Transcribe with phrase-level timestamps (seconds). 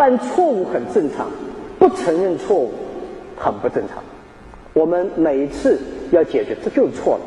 [0.00, 1.26] 犯错误很正常，
[1.78, 2.72] 不承认错误
[3.36, 4.02] 很不正常。
[4.72, 5.78] 我们每一次
[6.10, 7.20] 要解决，这就是错了，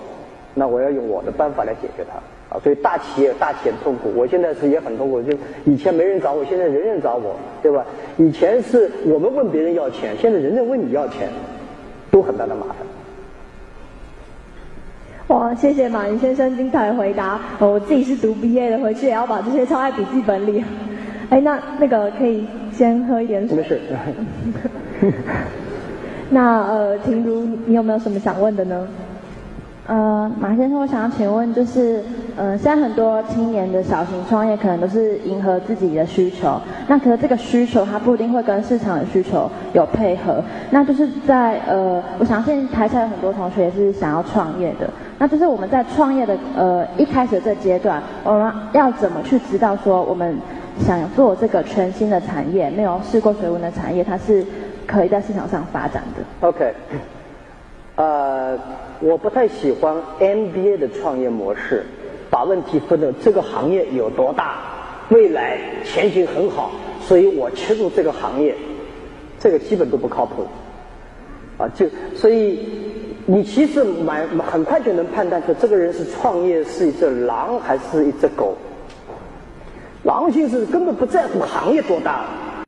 [0.56, 2.18] 那我要用我的办法来解决它。
[2.50, 5.22] 啊，所以大企业大企业痛苦，我现在是也很痛苦。
[5.22, 7.86] 就以前没人找我，现在人人找我，对吧？
[8.18, 11.30] 以前是我们问别人要钱，现在人人问你要钱，
[12.10, 12.66] 都很大的麻
[15.28, 15.38] 烦。
[15.38, 17.40] 哇，谢谢马云先生精彩的回答。
[17.60, 20.64] 我自己是读 BA 的，回去也要把这些抄在笔记本里。
[21.30, 23.58] 哎，那那个可以先喝一点水。
[23.58, 23.80] 没事。
[26.30, 28.88] 那呃，婷如，你有没有什么想问的呢？
[29.86, 32.02] 呃，马先生，我想要请问，就是，
[32.38, 36.58] 呃，现在很多青年的小型创业，可能都是迎合自己的需求，
[36.88, 40.42] 那可是这个需求，它不一定会跟市场的需求有配合。
[40.72, 50.38] 那就是在呃，我相信台下有很多同学也是想要创业的，那就是我们在创业的呃一开始的这阶段，我们要怎么去知道说，我们
[50.80, 54.46] 想做这个全新的产业，没有试过水温的产业，它是
[54.88, 56.74] 可以在市场上发展的？OK。
[57.96, 58.58] 呃，
[59.02, 61.86] 我不太喜欢 MBA 的创业模式，
[62.30, 64.58] 把问题分的这个行业有多大，
[65.10, 66.72] 未来前景很好，
[67.02, 68.56] 所以我切入这个行业，
[69.40, 70.48] 这个基本都不靠谱。
[71.60, 72.68] 啊，就所以
[73.28, 78.58] 你其实蛮很快就能判断出这个人是创业是一只狼还是一只狗。
[80.04, 82.26] 狼性是根本不在乎行业多大。